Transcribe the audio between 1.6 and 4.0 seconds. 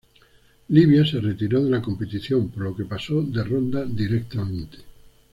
de la competición, por lo que pasó de ronda